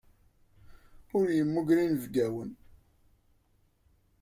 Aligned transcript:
Ur 1.17 1.27
yemmuger 1.37 1.77
inebgawen. 1.85 2.51